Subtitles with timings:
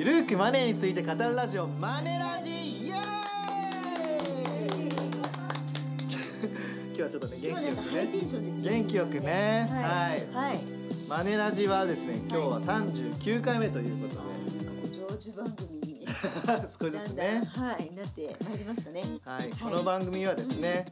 [0.00, 3.00] ゆるーくマネーについて語るラジオマネラジイエーイ！
[6.88, 8.70] 今日はちょっとね元気よくね。
[8.70, 9.66] 元気よくね。
[9.68, 10.60] はい、はい、はい、
[11.06, 14.22] マネラジはですね今日は39回目ということで、
[15.06, 16.16] 長寿番組に 少
[16.56, 17.42] しずつね。
[17.54, 19.02] はいなってまいりましたね。
[19.26, 20.86] はい、この番組はですね、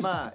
[0.00, 0.32] まあ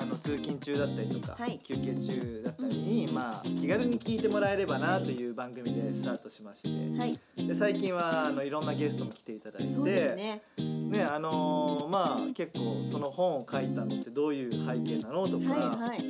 [0.00, 1.58] あの通勤中だったりとか、はい。
[1.58, 7.12] 休憩中だったりに、まあ気軽に聞いてもらえればなという番組でスタートしまして、はい。
[7.46, 9.72] で最近はあのいろんなゲストも来ていただいて。
[9.72, 10.40] そうですね。
[10.90, 16.00] ねあのーまあ結構その本を書いたのってどういう背景なのとか、はいはい。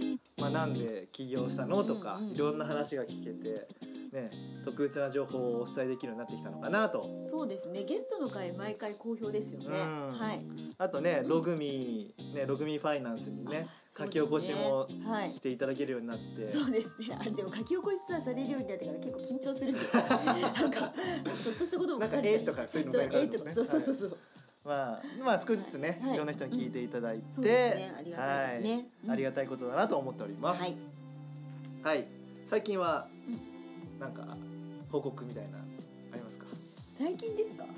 [0.40, 2.32] まあ、なんで起業したのとか、うんうん。
[2.32, 3.66] いろんな話が聞けて、
[4.12, 4.30] ね、
[4.64, 7.06] 特別な情報をお伝えできるようになってきたのかなと。
[7.18, 7.84] そうですね。
[7.84, 9.66] ゲストの回毎回好評ですよね。
[9.68, 10.18] うん。
[10.18, 10.40] はい。
[10.78, 13.64] あとねログミねログミファイナンスにね
[13.96, 15.32] 書き起こしもはい。
[15.32, 17.16] していただけるようになって、そうですね。
[17.18, 20.92] あれでも書き起こしさされるようになってから結構緊張するんですよなんか
[21.42, 23.52] ちょっとしたこともなんか絵とかそういうの書いてあるんですね。
[23.52, 23.94] そうそうそう。
[23.94, 24.16] そう、
[24.64, 30.62] まあまあ少しずつね、はいい、ろんな人に聞いていただいて、ありがたいですねはいうんありがたいことだなと思っております。
[30.62, 30.74] はい
[31.82, 32.04] はい
[32.48, 33.06] 最近は、
[33.98, 34.22] なんか
[34.90, 36.46] 報告みたいなありますか？
[36.98, 37.72] 最近ですか、はい。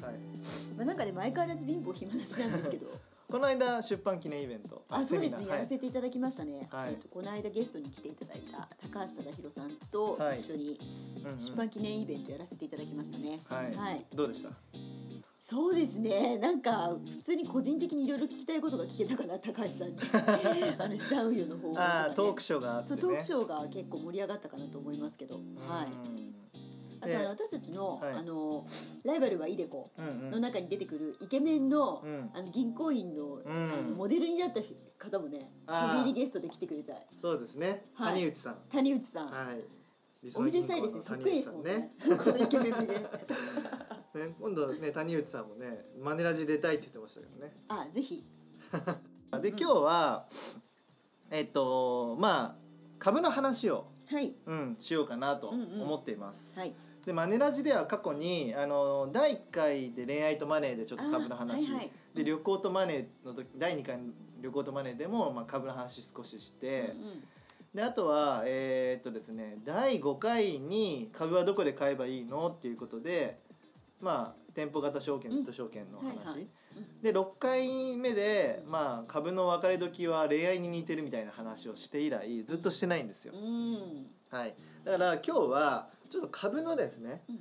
[0.77, 2.87] まあ、なんかでも相変わらず貧乏暇なしなんですけど
[3.31, 4.83] この間出版記念イベント。
[4.91, 10.79] あそうですね、はいせていただきましたね、はいえっと、この間ゲストに来ていただいた高橋忠宏さんとはい一緒に
[11.39, 14.51] 出版記念イベントやらせていただきましたね、はい、どうでした？
[15.51, 16.39] そうですね。
[16.39, 19.97] なんか普通に個人的にいろいろ聞きたいことが聞けたかな高橋さんに。
[20.79, 22.87] あの資産運用の方法とか、トークショーがね。
[22.87, 25.42] そうトークショーが結構盛り上がったかなと思いますけど、はい。
[25.42, 26.34] うん。
[27.01, 28.12] あとあの私たちの,、はい。
[28.12, 28.65] あの
[29.03, 29.91] ライバルはイデコ
[30.31, 33.42] の中に出てくるイケメンの,、うんあの銀行員の,、ん。
[33.45, 34.61] あのモデルになった
[34.98, 36.92] 方もね飛び入りゲストで来てくれた。
[36.92, 37.85] いそうですね。
[37.95, 38.14] はい。
[38.14, 38.59] 谷内さん。
[38.70, 39.81] 谷内さん、はい。
[40.37, 41.01] お見せしたいですね。
[41.01, 41.73] そっくりですもんね。
[41.73, 41.91] ね。
[42.23, 43.07] このイケメンで
[44.14, 47.52] ね、今度ね谷内さんもねマネラジ出たいって言ってましたけどね。
[47.68, 48.24] あぜひ。
[49.40, 50.27] で今日は
[51.30, 52.64] えっとまあ
[52.98, 54.35] 株の話を、はい。
[54.46, 55.83] うん、しようかなとうんうん。
[55.83, 56.58] 思っています。
[56.58, 56.74] はい。
[57.07, 61.92] でマネラジでは過去にあの第1回で恋愛とマネーでちょっと株のあ話、はいはい。
[62.14, 67.24] で旅行とマネーの時第2回の旅行とマネーでも、まあ、株の話少しして、うんうん。
[67.74, 73.39] であとはえーっとですね第5回に株はどこで買えばいいのっていうことで
[74.00, 76.46] まあ店舗型証券ネット証券の話、はいはい。
[77.02, 84.06] で6回目で、まあ、株の別れ時は恋愛に似てるみたいな話をして以来ずっとしてないんですよ、うん。
[84.30, 87.40] はい、だから今日はちょっと株のですね、うん。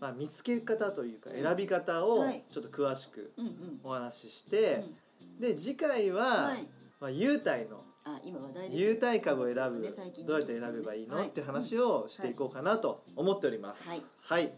[0.00, 2.44] まあ、見つけ方というか選び方をはい。
[2.50, 3.32] ちょっと詳しく
[3.84, 4.84] お話しして、
[5.40, 6.68] で次回は、はい。
[7.00, 7.82] まあ、優待の
[8.70, 9.80] 優待株を選ぶ
[10.26, 11.28] どうやって選べばいいの、はい。
[11.28, 13.88] って話をしていこうかなと思っております。
[14.22, 14.52] はい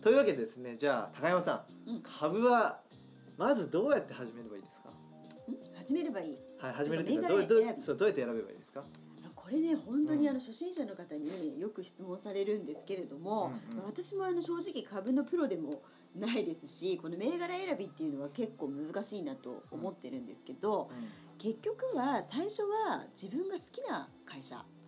[0.00, 2.02] というわけでですねじゃあ高山さん、うん。
[2.02, 2.80] 株は
[3.36, 4.94] まずどうやって始めればいいですか、ん
[5.78, 6.36] 始めればいい。
[6.58, 7.28] はい、始めるっていうそ
[7.94, 8.84] うどうやって選べばいいですか？
[9.34, 10.30] これね本当にうん。
[10.30, 15.82] あの初心者の方によく質問されるんですけれども、うんうんまあ私もあの正直株のプロでも
[16.16, 20.90] ないですしこの銘柄選びっていうのは結構難しいなと思ってるんですけど、
[21.38, 24.79] 結局は最初は自分が好きな会社うん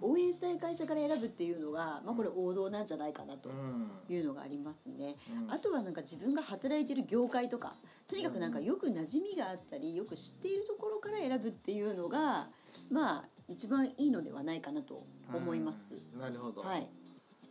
[0.00, 3.90] 応援したい会社から選ぶっていうのが、まあ、これ王道なんじゃないかなとうん。
[4.08, 5.16] いうのがありますね。
[5.44, 5.52] うん。
[5.52, 7.74] あとはなんか自分が働いてる業界とか
[8.06, 12.48] とにかくなんかよく馴染みがあったりよく知っているところから選ぶっていうのが
[12.90, 15.94] まあ一番いいのではないかなと思います。
[16.14, 16.20] うん。
[16.20, 16.88] なるほど、はい、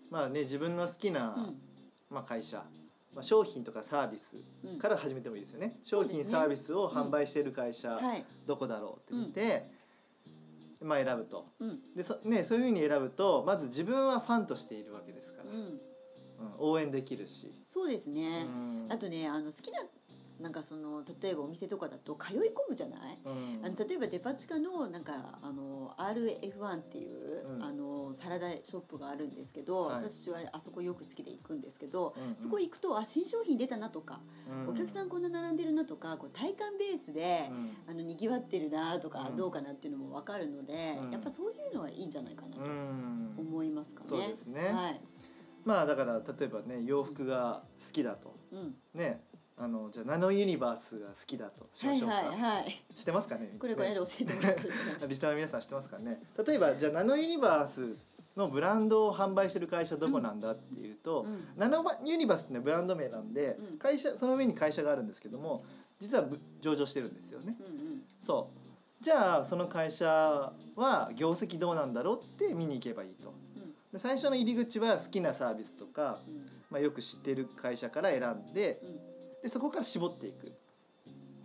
[0.10, 1.62] まあね自分の好きな、うん。
[2.10, 2.64] まあ、会社、
[3.14, 4.80] まあ、商品とかサービスうん。
[4.80, 6.34] から始めてもいいですよね、商品そうですね。
[6.34, 8.26] サービスを販売している会社、はい。
[8.46, 9.66] どこだろうって見て、
[10.82, 11.46] まあ選ぶと。
[11.60, 11.96] うん。
[11.96, 15.60] でそ,、ね、そういうふうに選ぶとまず自分はファンとしているわけですから、うん。
[15.60, 15.80] うん、
[16.60, 18.46] 応援できるし、そうですね。
[18.48, 18.88] うん。
[18.90, 19.80] あとねあの好きな
[20.40, 23.66] なんかその例えばお店とかだと通い込むじゃない、うん。
[23.66, 27.64] あの例えばデパ地下のなんかあの RF1 っていう、うん。
[27.64, 29.96] あのサラダショップがあるんですけど、はい。
[29.96, 32.36] 私はあそこよく好きで行くんですけど、うんうん。
[32.36, 34.20] そこ行くとあ新商品出たなとか、
[34.50, 34.70] うん。
[34.70, 37.72] お客さんこんな並んでるなとかこう体感ベースで、うん。
[37.88, 39.36] あの賑わってるなとか、うん。
[39.36, 41.12] どうかなっていうのも分かるので、うん。
[41.12, 43.34] やっぱそういうのはいいんじゃないかなとうん。
[43.38, 44.10] 思いますかね。
[44.10, 44.62] そうですね。
[44.72, 45.02] はい。
[45.66, 48.36] まあだから例えばね洋服が好きだと。
[48.52, 48.76] うん。
[48.94, 49.22] ね
[49.60, 52.84] あのじゃあナノユニバースが好きだとしまはいしょうか、はいはい。
[52.96, 53.50] 知ってますかね？
[53.60, 54.74] これこれで教えてもらってる。
[55.10, 56.22] リスナーの皆さん知ってますかね？
[56.46, 57.98] 例えばじゃあナノユニバース
[58.36, 61.48] のブランドを販売してる会社どこなんだっていうと、うん。
[61.58, 63.78] ナノユニバースってねブランド名なんで、うん。
[63.80, 65.64] 会社その上に会社があるんですけども
[66.00, 67.58] 実はぶ上場してるんですよね。
[67.60, 68.04] うんうん。
[68.20, 68.52] そ
[69.02, 69.04] う。
[69.04, 73.34] じゃあその会社は業績どうなんだろうって見に行けばいいと。
[73.56, 73.66] うん。
[73.92, 76.20] で最初の入り口は好きなサービスとか、
[76.70, 79.07] まあ、よく知っている会社から選んでうん
[79.44, 80.50] でそこから絞っていくっ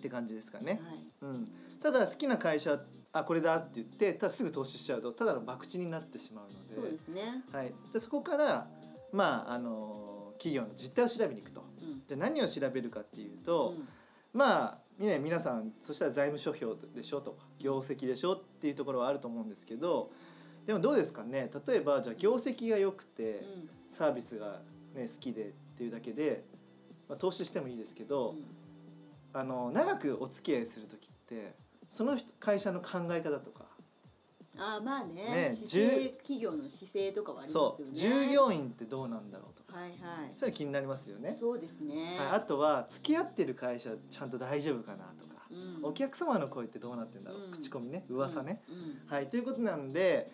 [0.02, 0.80] て感じですかね。
[0.82, 1.32] はい。
[1.32, 1.48] うん、
[1.80, 2.80] ただ好きな会社
[3.12, 6.74] あこれだって言ってただすぐ投資しちゃうとただの博打になってしまうので。
[6.74, 7.44] そうですね。
[7.52, 8.68] はい、でそこから、
[9.12, 11.64] まああの企業の実態を調べに行くと。
[11.82, 12.06] うん。
[12.06, 13.88] で何を調べるかっていうと、うん。
[14.32, 20.10] まあね皆さんそしたら財務諸表でしょとか業績でしょっていうところはあると思うんですけど
[20.66, 21.50] でもどうですかね。
[21.66, 23.68] 例えばじゃあ業績が良くてうん。
[23.92, 24.62] サービスが、
[24.94, 26.44] ね、好きでっていうだけで、
[27.12, 28.34] まあ、投資してもいいですけど、
[29.34, 31.54] あの長くお付き合いする時って
[31.86, 33.66] その人会社の考え方とか。
[34.56, 35.14] あーまあね。
[35.14, 35.50] ね
[36.18, 37.94] 企業の姿勢とかはありますよね。
[37.94, 39.78] 従業員ってどうなんだろうとか。
[39.78, 40.32] はいはい。
[40.34, 41.32] それ気になりますよね。
[41.32, 45.84] そうですね、はい、あとは付き合ってる会社ちゃんと大丈夫かなとか、うん。
[45.84, 47.52] お客様の声ってどうなってんだろう、うん。
[47.52, 48.06] 口コミね。
[48.08, 48.74] 噂ね、うん。
[48.76, 49.00] うん。
[49.06, 49.26] はい。
[49.26, 50.28] ということなんで、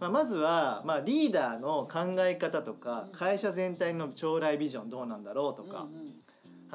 [0.00, 3.12] まあ、まずは、まあ、リーダーの考え方とかうん。
[3.12, 6.05] 会社全体の将来ビジョンどうなんだろうとか、うんうん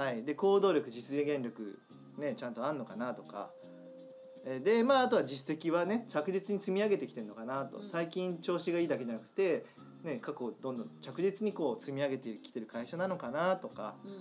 [0.01, 1.77] はい、で行動力実現力、
[2.17, 3.51] ね、ちゃんとあんのかなとか。
[4.43, 7.83] えーでまああとは実績はね着実に積み上げてきてるのかなと、うん。
[7.83, 9.63] 最近調子がいいだけじゃなくて、
[10.03, 14.11] ね、過去どんどん着実にこう積み上げてきてる会社なのかなとか、うん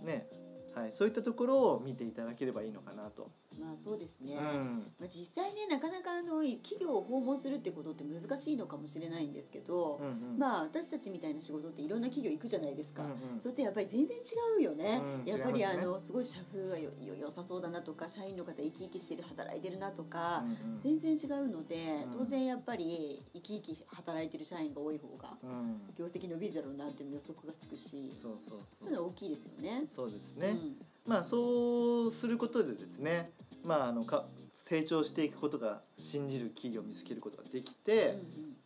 [0.00, 0.06] うん。
[0.06, 0.26] ね
[0.74, 3.30] はい、そういったところを見ていただければいいのかなと。
[3.58, 4.84] まあそうですね、うん。
[5.00, 10.38] まあ、実際ねなかなかあの企業を訪問するってことって難しいのかもしれないんですけど、うんうん。
[10.38, 13.40] まあ私たちみたいな仕事っていろんな企業行くじゃないですか、うんうん。
[13.40, 20.80] そしてやっぱり全然違うよね、うんやっぱりあのすごい社風がよよ良さそうだなとか社員の方生き生きしてる働いてるなとか、うんうん。
[20.80, 22.18] 全然違うので、うん。
[22.18, 25.80] 当然やっぱり生き生き働いてる社員が多い方がうん。
[25.98, 29.84] 業績伸びるだろうなっていう予測がつくしそういうのは大きいですよね。
[29.94, 30.76] そうですね、うん
[31.06, 33.30] まあそうすることでですね
[33.64, 38.14] まああのか成長していくことが信じる企業を見つけることができて、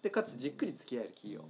[0.03, 1.45] でかつじっくり付き合える企業、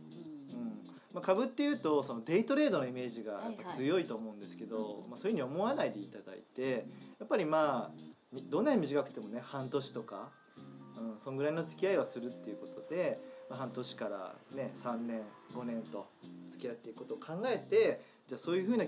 [1.15, 6.85] まあ、株っていうとそのデイトレードのイメージがやっぱ強いと思うんですけど、うんまあ、そういうふうに思わないでいただいて
[7.19, 7.91] やっぱりまあ
[8.33, 10.31] みどんなに短くてもね半年とか、
[10.99, 15.23] うん、そんぐらいの付き合いはするっていうことで、まあ、半年からね3年
[15.55, 16.09] 5年と
[16.49, 18.85] 付き合っていくことを考えてじゃあそういうふうな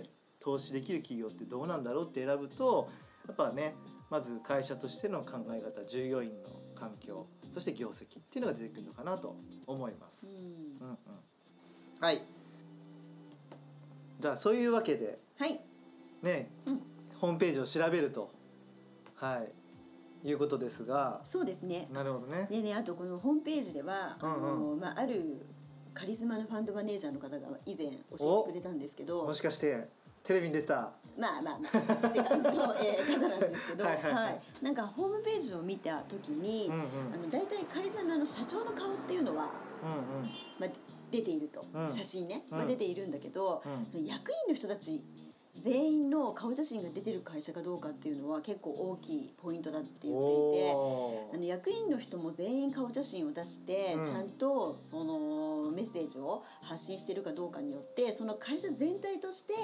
[0.47, 2.89] 投資できる企業ってどうなんだろうって選ぶと
[3.27, 3.75] やっぱね
[4.11, 10.29] まず会社としての考え方従業員の環境そして業績っていうのが出てくるのかなと思います。
[10.81, 10.87] うん。
[10.87, 10.99] うんうん。
[11.99, 12.23] はい。
[14.21, 15.61] じゃあそういうわけではい、
[16.23, 16.83] ね、うん。
[17.21, 18.31] ホームページを調べると
[19.17, 19.43] は
[20.25, 21.23] いいうことですが。
[21.25, 21.89] そうですね。
[21.93, 22.47] なるほどね。
[22.49, 24.49] でねあとこのホームページでは、うんうん。
[24.49, 25.45] あのまあある
[25.93, 29.89] カリスマのファンドマネージャーの方が以前教えてくれたんですけどもしかして
[30.27, 30.93] テレビに出てた。
[31.19, 37.15] まあまあまあって感じの、えー方なんですけど はいなんかホームページを見た時に、うんうん。
[37.15, 39.51] あの大体会社のあの社長の顔っていうのは、
[39.83, 40.31] うんうん。
[40.59, 40.71] まあ、
[41.11, 41.91] 出ていると、うん。
[41.93, 42.59] 写真ね、うん。
[42.59, 43.87] まあ、出ているんだけど、うん。
[43.89, 45.03] その役員の人たち
[45.59, 50.73] 全員の顔写真が出てる会社かどうかっていうのは結構大きいポイントだって言っていて。
[50.75, 54.05] おあの役員の人も全員顔写真を出して、うん。
[54.05, 59.55] ちゃんとそのメッセージを発信してるかどうかによってその会社全体として、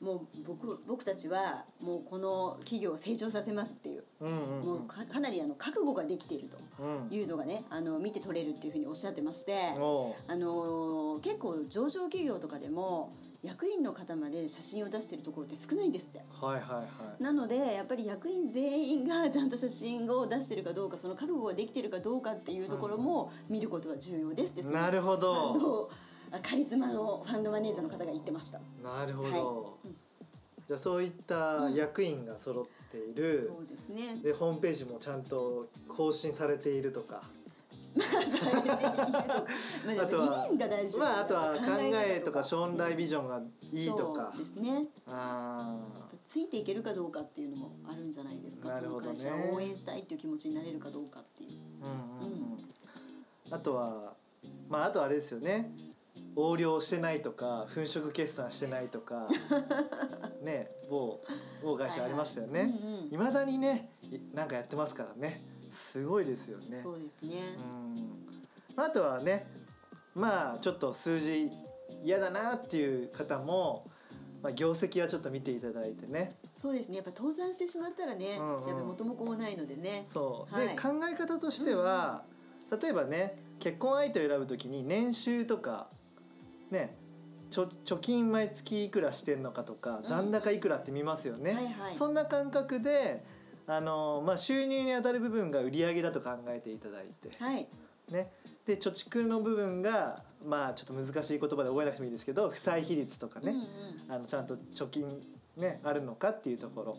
[0.00, 0.06] うん。
[0.06, 4.66] もう僕僕たちはもうこの企業を成長させますっていう、うんうんうん。
[4.66, 7.14] もうかかなりあの覚悟ができているとうん。
[7.14, 13.10] いうのがねあの見て取れるっていうふうにおっしゃってまして、おあのー結構上場企業とかでも
[13.44, 16.20] 役員の方まで写真を出してるところって少ないんですって。
[16.40, 16.84] はいはいは
[17.20, 17.22] い。
[17.22, 25.90] なのでやっぱり役員全員がちゃんと写真を出してるかどうかその覚悟ができてるかどうかっていうところも見ることが重要ですってそのなるほど。
[26.42, 28.60] カリスマのファンドマネージャーの方が言ってました。
[28.82, 29.40] なるほど、はい。
[29.88, 29.96] うん。
[30.66, 34.20] じゃあそういった役員が揃っている、そうですね。
[34.22, 37.20] でホームページもちゃんと更新されているとか。
[37.22, 37.43] ま
[39.98, 40.48] あ、あとは
[40.98, 41.60] まああとは考
[42.06, 42.40] えとか。
[42.40, 43.40] 考将来ビジョンが
[43.72, 44.32] いいとか。
[44.34, 44.88] そうですね。
[45.08, 45.80] あ
[46.26, 48.68] ついていけるかどうかっていうのもあるんじゃないですか。
[48.68, 49.18] なるほどね。
[49.18, 51.50] その会社を応援したいっていう気持ちになれるかどうかっていう。
[51.50, 52.52] ーうんうん。
[52.52, 52.58] うん
[53.50, 54.14] あとは
[54.70, 55.70] まああとはあれですよね。
[56.36, 59.28] 横領してないとか粉飾決算してないとか。
[60.42, 61.20] ね某
[61.62, 62.60] 某会社ありましたよね。
[62.60, 62.80] はいはい。
[62.80, 63.34] うんうん。
[63.34, 65.40] だにねいなんかやってますからね
[65.74, 67.42] すごいですよねそうですね。
[67.58, 69.46] うんまああとはね
[70.14, 71.50] まあちょっと数字
[72.02, 73.86] 嫌だなっていう方も、
[74.42, 76.96] まあ、業績はちょっと見ていただいてねそうですね。
[76.96, 80.04] やっぱ倒産してしまったらね、うんうんやっぱ元も子もないのでね。
[80.06, 82.24] そう、はいで考え方としては、
[82.80, 85.88] 例えばね結婚相手を選ぶときに年収とか
[86.70, 86.96] ね
[87.50, 91.94] ちょ貯金毎月いくらしてんのかとかうん残高いくらって見ますよね、はいはい。
[91.94, 93.24] そんな感覚で
[93.66, 97.66] あの、まあ、収入に当たる部分が売上だと考えていただいて、はい。
[98.10, 98.30] ね、
[98.66, 103.64] で貯蓄の部分がまあちょっと難しい言葉で覚えなくてもいいですけど負債比率とかね、うんうん
[104.06, 105.08] あのちゃんと貯金
[105.56, 106.96] ねあるのかっていうところ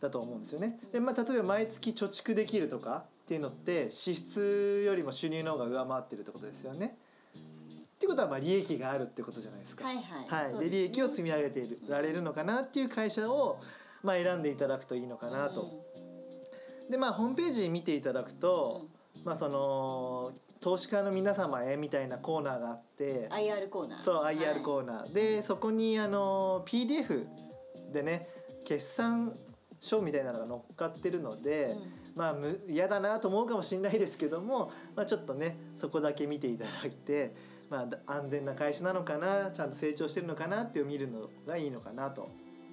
[0.00, 0.78] だと思うんですよね。
[0.92, 6.98] でまあ例えば毎月貯蓄できるとかっていうのって支出よりも収入の方が上回ってるってことですよね。
[7.96, 9.86] っていうことはまあ利益があるってことじゃないですか。
[9.86, 13.58] はいはいはい、です利益を積み上げているられるのかなっていう会社を
[14.06, 15.68] まあ選んでいただくといいのかなと。
[16.88, 18.86] でまあホームページ見ていただくと、
[19.24, 23.98] まあその投資家の皆様へみたいなコーナーがあって、IR コーナー。
[23.98, 25.12] そうはい IR コーナー。
[25.12, 27.26] でそこにあの PDF
[27.92, 28.28] でね
[28.64, 29.34] 決算
[29.80, 31.76] 書みたいなのが乗っかってるので、
[32.14, 37.32] まあむ嫌だなと思うかもしれないですけども、まあ、ちょっとねそこだけ見ていただいて、
[37.70, 42.28] まあ、だ安全な会社なのかなちゃんと成長してるのかなっていう見るのがいいのかなと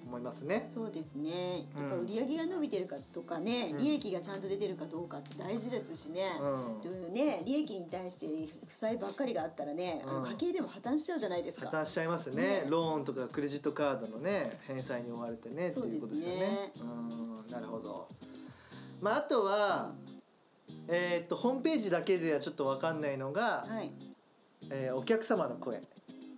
[0.05, 0.67] 思いますね。
[0.67, 1.65] そうですね。
[1.77, 3.77] うんやっぱ売り上げが伸びてるかとかね、うん。
[3.77, 7.11] 利益がちゃんと出てるかどうかって大事ですしね、うん。
[7.13, 8.27] でね利益に対して
[8.67, 10.29] 負債ばっかりがあったらね、うん。
[10.31, 11.69] 家計でも破綻しちゃうじゃないですか。
[11.69, 12.35] 破綻しちゃいますね。
[12.35, 12.65] ね。
[12.67, 15.95] ローンとかクレジットカードのね返済に追われてねそうですね。
[15.95, 16.71] いうことですよね。
[16.81, 18.07] うんなるほど。
[19.01, 19.91] まああとは、
[20.87, 23.91] えーっとホームページだけではちょっとわかんないのが、はい。
[24.69, 25.81] えーお客様の声、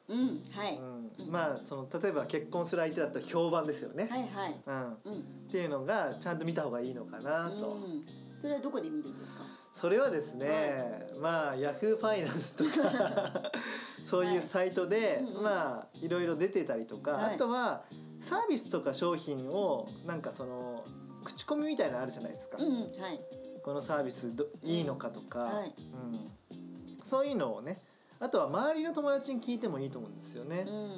[0.08, 0.78] うんはい、
[1.20, 4.56] うん、まあその例えば結婚する相手だったら評判ですよね、はいはい。
[4.68, 8.06] うん、うんっていうのがちゃんと見た方がいいのかなと、うん、
[8.40, 9.44] それはどこで見るんですか？
[9.74, 13.52] それはですね、まあヤフーファイナンスとか
[14.06, 17.36] そういうサイトで、まあいろいろ出てたりとか、はい。
[17.36, 17.84] あとは
[18.22, 20.86] サービスとか商品をなんかその
[21.26, 23.20] 口コミみたいなのあるじゃないですか、うんうんはい。
[23.64, 25.74] このサービスどいいのかとか、はい。
[26.04, 27.78] うん、そういうのをね
[28.20, 30.66] あとは周りの友達に聞いてもいいと思うんですよね。
[30.68, 30.74] うん。
[30.74, 30.90] うん。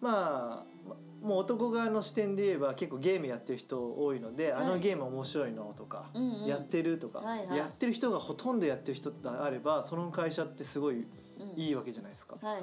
[0.00, 4.64] まあまもう男側の視点で言えば結構ゲームやってる人多いので、はい。
[4.64, 6.46] あのゲーム面白いのとか、うんうん。
[6.46, 7.58] やってるとか、はいはい。
[7.58, 11.06] やってる人がほとんどやってる人であればその会社ってすごいうん
[11.56, 12.62] いいわけじゃないですか、はいはい。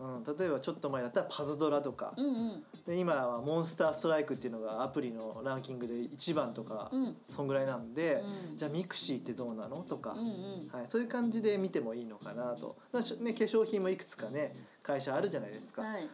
[0.00, 2.64] うん、例えばちょっと前だったらパズドラとか、うんうん。
[2.86, 7.16] で今はモンスターストライクっていうのがアプリのランキングで1番とか、うん。
[7.28, 8.56] そんぐらいなんで、うん。
[8.56, 10.26] じゃあミクシーってどうなのとか、うんうん。
[10.72, 16.08] はい、そういう感じで見てもいいのかなと、だね、化粧品もいくつかね会社あるじゃないですか、はい。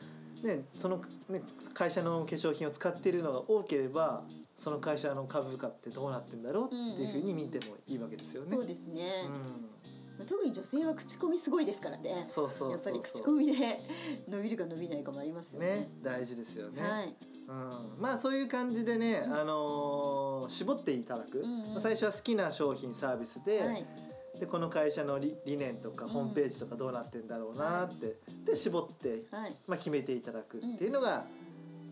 [0.47, 0.99] ね、その、
[1.29, 1.43] ね、
[1.75, 4.23] 会社の化粧品を使っているのが多ければ
[4.57, 8.51] その会社の株価ってどうなってんだろうっていうふうに見てもいいわけですよね。
[8.51, 9.68] そうですね、うん
[10.19, 12.27] まあ特に女性は口コミすごいですからね。
[12.29, 13.81] そうそうやっぱり口コミで
[14.29, 15.69] 伸びるか伸びないかもありますよね。
[15.69, 16.83] ね大事ですよね。
[16.83, 17.15] はい。
[17.49, 21.71] うん、まあそういう感じでね、あのー絞っていただく、うんうん。
[21.71, 23.87] まあ最初は好きな商品サービスで,、はい。
[24.41, 26.11] でこの会社の理理念とかうん。
[26.11, 29.53] ホームページとかどうなってんだろうなって、で絞って、はい。
[29.67, 31.27] まあ、決めていただくっていうのが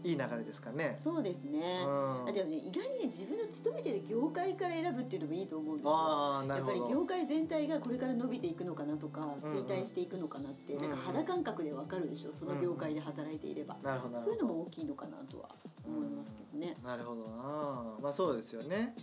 [0.05, 0.97] いい流れですかね。
[0.99, 2.29] そうですね、うん。
[2.29, 5.93] あでもね意外にね自分の勤めてる業界から選ぶっていうのもいいと思うんですよ。
[5.95, 14.31] あーなやっぱり業界全体がこれから伸びていくのかなとかうん衰退していくのかなって、うんなんか肌感覚でわかるでしょその業界で働いていれば、なるほどなるほど。
[14.31, 15.49] そういうのも大きいのかなとは
[15.87, 17.97] 思いますけどね、なるほどな。
[18.03, 18.95] まあそうですよね。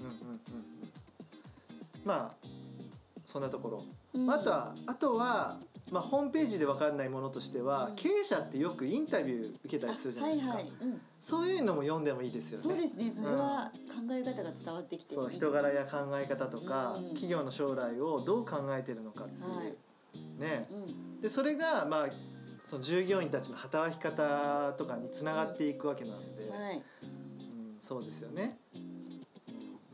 [0.00, 0.40] うんうんうんうん。
[2.04, 2.46] まあ
[3.26, 3.82] そんなところ、
[4.14, 4.30] うん。
[4.30, 5.58] あとはあとは、
[5.90, 7.96] まあ、ホームページで分かんないものとしては、うん。
[7.96, 12.62] 経営者ってよくインタビュー受けたりするじゃないですか、はいはい、うん、そういうのも読んでもいいですよね。
[12.62, 13.10] そうですね。
[13.10, 19.66] それは考え方が伝わってきてそういいと思います人柄や考え方とか、うん企業の将来をどう考えてるのかっていう、はい。
[20.40, 20.66] ね。
[20.70, 20.74] う
[21.18, 21.20] ん。
[21.20, 22.08] でそれがまあ
[22.60, 26.76] その従業員たちの働き方とかにつながっていくわけなんで、はい。
[26.76, 26.82] うん、
[27.80, 28.56] そうですよね。
[28.76, 28.82] うん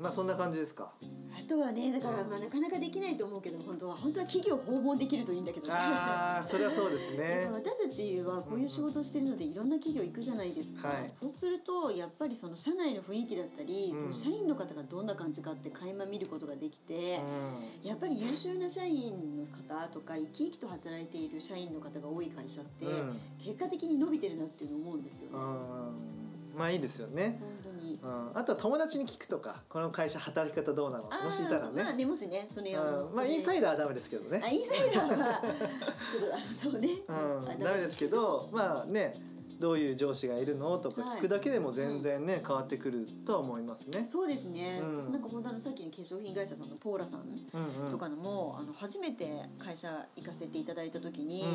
[0.00, 0.92] まあそんな感じですか？
[1.38, 3.94] あとはねだからまあなかなかできないと思うけど本当は。
[3.94, 5.72] 本当は企業訪問できるといいんだけどね。
[5.72, 7.46] ああ、それはそうですね。
[7.46, 7.52] ぱ。
[7.62, 11.08] 私たちはこういう仕事をしてるのでいろんな企業行くじゃないですか、はい。
[11.08, 14.00] そうするとやっぱりその社内の雰囲気だったり、うん。
[14.00, 17.22] その社員の方がどんな感じかって垣間見ることができて、
[17.84, 25.36] うやっぱり優秀な社員の方とか生き生きと働いている社員の方が多い会社って、ん、うん、結果的に伸びてるなっていうのを思うんですよね。
[25.36, 27.38] うん、まあいいですよね。
[27.40, 27.57] 本当に
[28.02, 31.74] うん、あとは友達に聞くとか、この会社働き方どうなの、あもしいたらーそう。
[31.74, 31.98] まあね。
[31.98, 34.40] ねもしねそれあのうん、まあインサイダーはダメですけどね。
[34.44, 35.42] あインサイダーは。
[36.12, 39.14] ちょっとあそうね、うん、あダメですけど、まあね、
[39.58, 40.78] どういう上司がいるの？
[40.78, 44.04] とか聞くだけでも全然ね、変わってくるとは思いますね。
[44.04, 44.96] そうですね、うん。
[44.96, 47.90] 私なんか本当あのさっきの化粧品会社さんのポーラさんうんうん。
[47.90, 49.26] とかのも、あの初めて
[49.58, 51.46] 会社行かせていただいた時に、う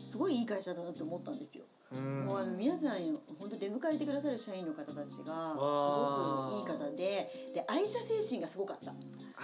[0.00, 0.04] ん。
[0.04, 1.64] すごいいい会社だなって思ったんですよ。
[1.92, 2.26] うん。
[2.26, 2.98] もうあの皆さん
[3.38, 8.92] 本当出迎えてくださる社員の方たちがすごくいい方でで愛社精神がすごかった。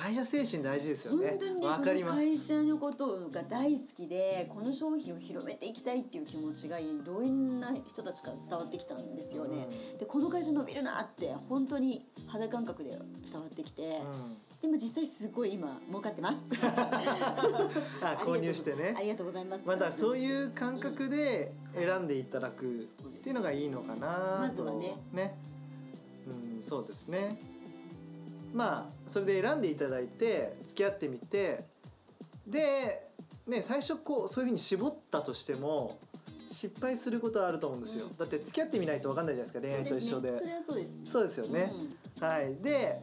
[0.05, 1.61] 愛社精神大事ですよね本当に。
[1.61, 2.21] ねわかります。
[2.21, 9.69] その会社のことが大好きでこの商品を広めていきたいっていう気持ちがいろんな人たちから伝わってきたんですよね。
[9.99, 12.99] でこの会社伸びるなって本当に肌感覚で伝
[13.41, 13.83] わってきて。
[13.83, 16.39] うんでも実際すごい今儲かってます。
[18.01, 18.95] あ購入してね。
[18.97, 19.65] ありがとうございます。
[19.67, 22.87] まだそういう感覚で選んでいただくっ
[23.23, 24.39] ていうのがいいのかな。
[24.41, 24.97] まずはね。
[25.13, 25.39] ね。
[26.27, 27.39] うんそうですね。
[28.55, 31.67] まあそれで選んでいただいて付き合ってみて
[32.47, 33.07] で
[33.47, 35.99] ね最初こうそういうふうに絞ったとしても
[36.49, 38.17] 失敗することはあると思うんですよ、うん。
[38.17, 40.39] だって付き合ってみないと分かんないじゃないですか恋愛と一緒で。
[40.39, 40.93] それはそうです。
[41.05, 41.71] そうですよね、
[42.19, 42.55] はい。
[42.63, 42.99] で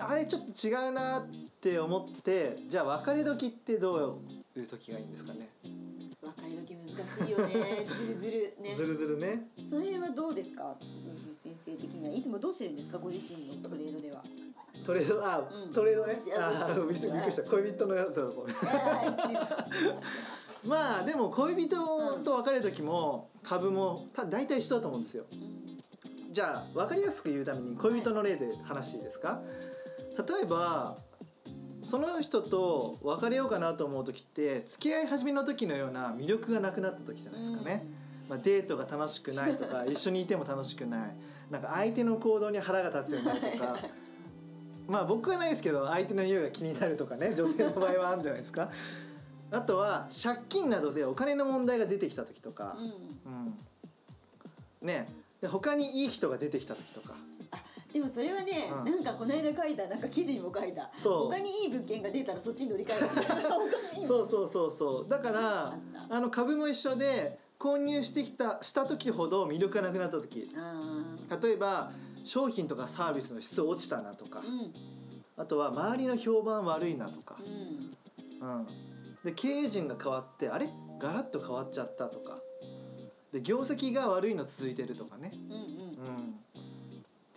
[0.00, 1.26] あれちょっと違うなっ
[1.60, 4.18] て思ってじゃあ別れ時ってど
[4.56, 5.48] ういう時がいいんですかね？
[5.64, 5.78] うん
[6.20, 7.86] 別れ時難しいよね。
[7.88, 8.74] ずるずるね。
[8.76, 9.46] ずるずるね。
[9.62, 10.74] それはどうですか？
[11.42, 12.14] 先生的には。
[12.14, 12.98] いつもどうしてるんですか？
[12.98, 14.22] ご自身のトレードでは。
[14.84, 15.24] トレード？
[15.24, 15.72] あ、うん。
[15.72, 16.18] トレードね？
[16.38, 16.98] あびっくり
[17.32, 17.42] した。
[17.44, 18.20] 恋人のやつ
[20.66, 21.76] まあでも恋人
[22.24, 25.24] と別れる時も株もた大体一緒だと思うんですよ。
[26.32, 29.40] じゃあ分かりやすく言うために恋人の例で話していいですか、
[30.18, 30.96] 例えば
[31.84, 37.86] その人と別れようかなと思う時って付き合い始めの時のような魅力がなくなった時じゃないですかね、
[38.28, 41.16] まあ、デートが楽しくないとか 一緒にいても楽しくない。
[41.50, 43.78] なんか相手の行動に腹が立つようになるとか。
[44.86, 48.70] まあ僕はないですけど相手の匂いが気になるとかね女性の場合はあるんじゃないですか。
[49.50, 53.56] あとは借金などでお金の問題が出てきた時とか、うんうん。
[54.82, 55.08] うん、ね。
[55.40, 57.14] で他にいい人が出てきた時とか
[57.92, 58.84] でもそれはね、うん。
[58.84, 60.90] なんかこの間書いたなんか記事にも書いた。
[60.98, 61.24] そう。
[61.24, 65.08] 他にいい物件が出たらそっちに乗り換える 他にいいそうそうそうそう。
[65.08, 65.78] だから
[66.10, 70.50] あの株も一緒で購入してきたした時ほど魅力がなくなった時。
[70.56, 70.80] あ
[71.42, 71.90] 例えば
[72.24, 74.40] 商品とかサービスの質落ちたなとか。
[74.40, 74.72] ーうん。
[75.36, 77.36] あとは周りの評判悪いなとか。
[77.40, 77.90] う、ん。
[78.40, 78.66] うん、
[79.24, 80.68] で経営陣が変わってあれ？
[81.00, 82.38] ガラッと変わっちゃったとか。
[83.32, 85.58] で業績が悪いの続いてるとかね、うんうん。
[85.58, 86.40] うん、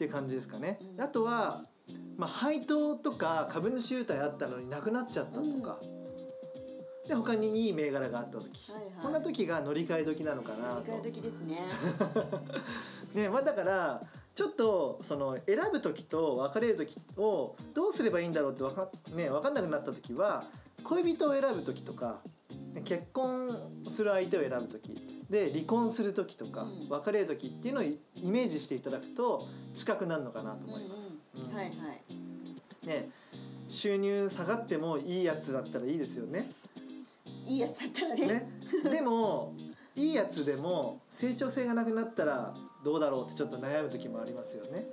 [0.01, 1.61] っていう感じですかね、うんあとは、
[2.17, 5.79] まあ、配当とか株主優待あったのになくなっちゃったとか、
[7.07, 8.93] で他にいい銘柄があった時、はいはい。
[9.03, 10.91] こんな時が乗り換え時なのかなと。
[10.91, 11.67] 乗り換え時ですね。
[13.13, 14.01] ねまあ、だから
[14.33, 20.45] ちょっとその選ぶ時と別れる時をどうすればいいんだろうってわか,、ね、分かんなくなった時は
[20.83, 22.21] 恋人を選ぶ時とか
[22.73, 23.49] ね結婚
[23.87, 24.95] する相手を選ぶ時
[25.31, 26.89] で離婚する時とか、うん。
[26.89, 30.93] 別れる時っていうのをイイメージしていただくと近くなるのかなと思います。
[31.37, 31.49] うんうん。
[31.49, 31.55] うん。
[31.55, 32.87] はいはい。
[32.87, 33.09] ね
[33.69, 36.49] 収入下がってもいいやつだったらいいですよね。
[37.47, 38.27] いいやつだったらね。
[38.27, 38.43] ね。
[38.91, 39.53] でも
[39.95, 44.85] いいやつでも成長性がなくなったらどうだろうってちょっと悩む時もありますよね。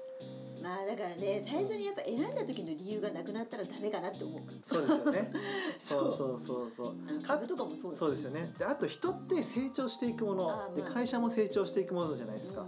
[0.68, 4.40] まあだからね最初にやっぱ選んだ時の理由がなくなったらダメかなって思う。
[4.60, 5.32] そうですよね。
[5.80, 6.16] そう。
[6.16, 6.94] そうそうそう
[7.26, 8.52] 株とかもそうだそうですよね。
[8.58, 10.46] であと人って成長していくもの。
[10.46, 10.92] まあ。
[10.92, 12.66] 会社も成長していくものじゃないですか。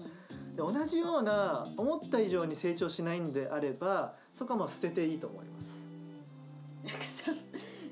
[0.53, 5.81] で同じような思った以上に成長しないんであればそこはもう捨てていいと思います。
[6.85, 7.33] なんかさ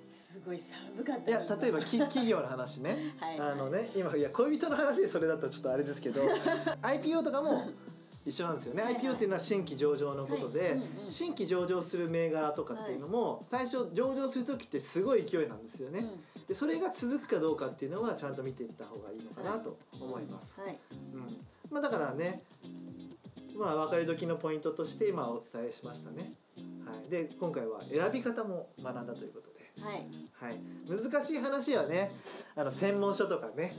[0.08, 3.14] すごい寒かったいや例えばき 企業の話ね。
[3.20, 3.50] はいはい。
[3.50, 6.22] あのね今いや恋人の話でそれだとちょっとあれですけど。
[6.80, 7.66] IPO とかも
[8.28, 9.02] 一緒なんですよね、はいはい。
[9.04, 10.70] IPO っていうのは新規上場のことで、はい。
[10.72, 10.88] うんうん。
[11.10, 16.46] 新規上場する銘柄とかっていうのも、最初上場する時ってすごい勢いなんですよね、うん。
[16.46, 20.78] でそれが続くかどうかっていうのはちゃんと見ていった方がいいのかなと思います、はい。
[21.14, 21.38] うん。
[21.70, 22.40] まあ、だからね
[23.58, 26.30] まあ別れ時のポイントとして今お伝えしましたね、
[26.86, 29.58] はい、で今回は選び方も学んだということで。
[29.80, 30.04] はい。
[30.40, 32.10] はい、難しい話はね
[32.56, 33.72] あの専門書とかね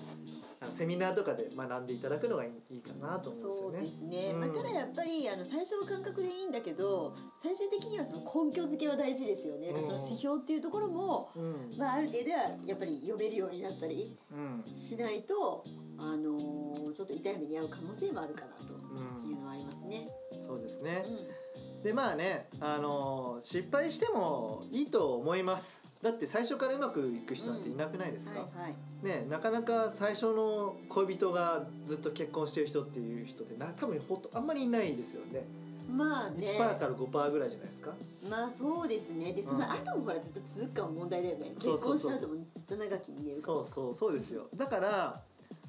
[0.80, 3.84] セミナーとかで学んでいただくのがいいかなと思そううんでよね。
[3.84, 15.64] ですすね、うんまあ、ただやっぱりあの最初の感覚でいいんだけど最終的にはその根拠付けは大事ですよね、うんその指標っていうところも、うんまあ、ある程度はやっぱり読めるようになったりうんしないと、
[15.98, 20.08] あのーちょっと痛い目に遭う可能性もあるかなとうんいうのはありますね。
[20.46, 21.82] そうですねう。
[21.82, 25.89] んでまあね、あのー失敗してもいいと思います。
[26.02, 28.76] だって最初からうまくいく人なんていなくないですか、はいはい。
[29.06, 35.44] ねなかなか最初の恋人がずっと結婚してる人っていう人ってな多分ほんとあんまりいないですよね。
[35.92, 36.38] まあね。
[36.38, 37.94] 1%から5%ぐらいじゃないですか？
[38.30, 39.34] まあそうですね。
[39.34, 42.00] でその後もほらずっと続くかも問題だよね、そうそうそう。
[42.00, 44.44] 結婚した後もずっと長きに言えるそうそうそうですよ。
[44.56, 45.22] だから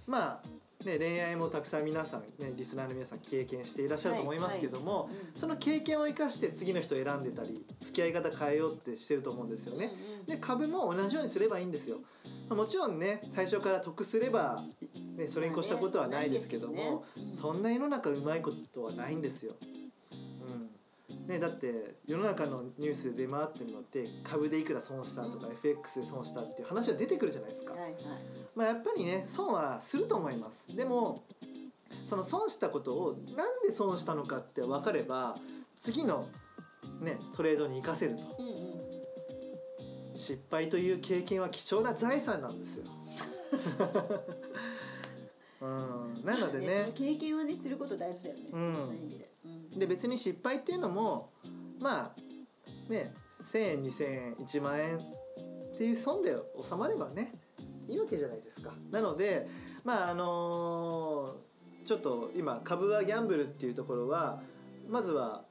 [0.07, 0.43] まあ
[0.85, 9.87] ね恋愛もたくさん皆さんねリスナーの皆さん経験していらっしゃると思いますけども、はいはいうんその経験を生かして次の人を選んでたり付き合い方変えようってしてると思うんですよね。
[9.87, 11.99] うんうんで株も同じようにすればいいんですよ。
[12.49, 14.63] まあもちろんね最初から得すれば、
[15.17, 16.81] ね、それに越したことはないですけども、ま
[17.17, 19.55] あねそんな世の中うまいことはないんですよ。
[19.61, 19.80] うん
[21.31, 25.53] ね、だって世の中のニュースで出回ってるのって株でいくら損したとか、うん。
[25.53, 27.75] FX で損したっていう話が出てくるじゃないですか。
[27.75, 27.93] はいはい。
[28.57, 30.75] まあ、やっぱりね損はすると思います。
[30.75, 31.23] でも
[32.05, 35.37] その損したことをなんで損したのかって分かれば
[35.81, 36.27] 次の、
[37.01, 38.23] ね、トレードに生かせると。
[38.41, 40.17] うんうん。
[40.17, 42.85] 失敗という経験は貴重な財産なんですよ。
[45.63, 48.43] うん、なのでそねの経験はねすること大事だよね。
[48.53, 49.30] うん
[49.77, 51.31] で別に失敗っていうのも
[51.81, 53.13] まあね
[53.45, 55.01] 1,000円2,000円1万円っ
[55.79, 57.33] ていう損で収まればね
[57.89, 58.73] いいわけじゃないですか。
[58.91, 59.49] なので
[59.85, 61.35] まああの
[61.85, 64.41] ちょっと今株はギャンブルっていうところは
[64.89, 65.43] まずは、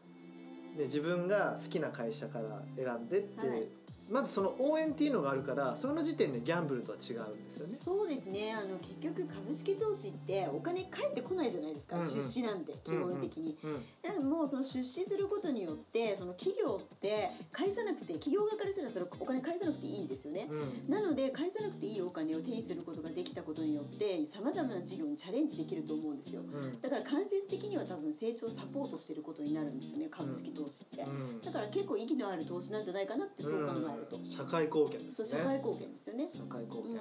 [0.77, 3.78] ね、自分が好きな会社から選んでって、はい
[4.11, 7.73] まずその応援っていうのがあるからその時点でギャンブルとは違うんですよね。
[7.73, 8.53] そうですね。
[8.53, 12.09] あの結局株式投資ってお金返ってこないじゃないですか、うんうん。
[12.09, 20.91] 出資なんで基本的に、うんだからもうその出資することによってその企業って返さなくて企業側からしたらそれお金返さなくていいんですよね、うん。
[20.91, 26.41] なので返さなくていいお金を手にすることができたことによってさまざまな事業にチャレンジできると思うんですよ。
[26.41, 26.81] うん。
[26.81, 31.41] だから間接的には多分成長をサポートしてることになるんですよね株式投資って、うん。
[31.41, 35.27] だから結構意義のある投資なんじゃないかなってそう考えると、うん社会貢献ですね。
[35.27, 36.29] 社会貢献ですよね。
[36.31, 36.99] 社会貢献、うん。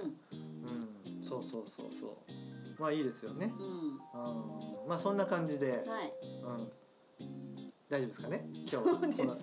[1.19, 2.11] うん、そうそうそうそう。
[2.81, 4.83] まあいいですよね、うん。
[4.83, 5.83] うん、まあそんな感じで、はい。
[6.45, 6.71] うん、
[7.91, 8.45] 大丈夫ですかね？
[8.53, 9.43] 今日そうですこの で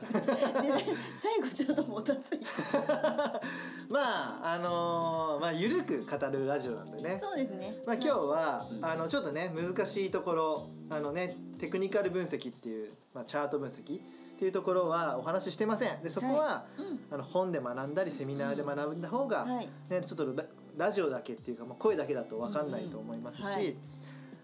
[1.18, 2.46] 最後ちょっともたついて。
[3.90, 7.20] まああのーまあゆるく語るラジオなんでね。
[7.22, 7.82] そうですね。
[7.86, 8.86] まあ今日は、うん。
[8.86, 14.02] あのちょっとね難しいところあのねテクニカル分析っていう、まあ、チャート分析
[14.36, 16.04] っていうところはお話ししてません。
[16.04, 17.00] でそこは、うん。
[17.14, 19.68] あの本で学んだりセミナーで学んだ方が、はい。
[19.90, 20.44] ね、ちょっとラ
[20.78, 23.76] ラジオだけっていうか、まあ、声だけだと分かんないと思いますし、うんうんはい。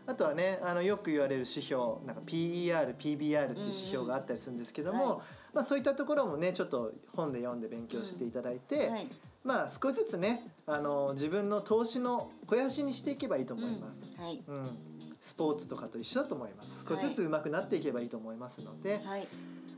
[0.08, 5.22] あとはねあのよく言われる指標なんか PER、PBR っていう指標があったりするんですけども、うんうんは
[5.54, 9.08] まあ、そういったところもねちょっと本で読んで勉強していただいて、はい。
[9.44, 14.02] まあ少しずつねあの自分の投資の肥やしにしていけばいいと思います。
[14.18, 14.24] うん。
[14.24, 14.42] はい。
[14.48, 14.78] うん。
[15.22, 16.86] スポーツとかと一緒だと思います。
[16.88, 19.28] 少しずつ上手くなっていけばいいと思いますので、はい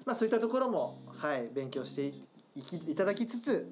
[0.06, 2.08] まあ、そういったところも、はい、勉強して
[2.56, 3.70] いきいただきつつ、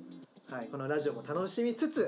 [0.50, 2.02] はい、このラジオも楽しみつつ、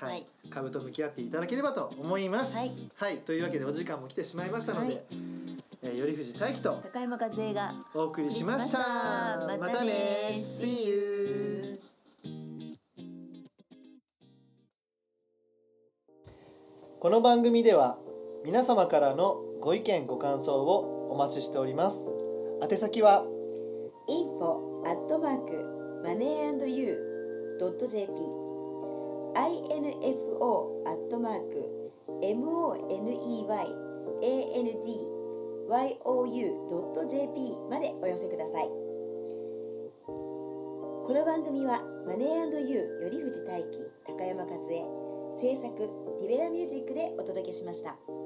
[0.00, 2.56] はいはい株と向き合っていただければと思います。
[2.56, 5.00] はいというわけでお時間も来てしまいましたので、はい
[5.82, 8.78] えー、頼藤大樹と高山和恵がお送りしました。
[9.60, 11.74] またね See you!
[16.98, 17.96] この番組では
[18.44, 22.14] 皆様からのご意見ご感想をお待ちしております。
[22.62, 23.24] 宛先は
[24.10, 26.98] info アットマークマネー &you
[27.60, 28.10] ドット jp
[29.36, 32.42] info アットマーク money
[34.58, 34.68] and
[36.36, 38.64] you ドット jp までお寄せください
[41.06, 44.56] この番組はマネー &you 頼藤大輝高山和恵
[45.38, 45.88] 制作
[46.20, 48.19] リベラミュージックでお届けしました。